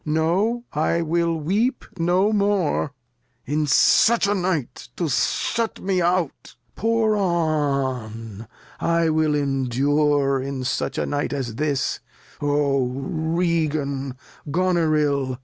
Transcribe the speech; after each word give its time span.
No, 0.03 0.63
I 0.73 1.03
will 1.03 1.45
no 1.99 2.33
more; 2.33 2.91
in 3.45 3.67
such 3.67 4.25
a 4.25 4.33
Night 4.33 4.89
To 4.97 5.07
shut 5.07 5.79
me 5.79 6.01
out 6.01 6.55
Pour 6.75 7.15
on, 7.15 8.47
I 8.79 9.09
wiU 9.09 9.37
endure 9.37 10.41
In 10.41 10.63
such 10.63 10.97
a 10.97 11.05
Night 11.05 11.33
as 11.33 11.53
this: 11.53 11.99
O 12.41 12.87
Regan, 12.87 14.15
Goneril 14.49 15.37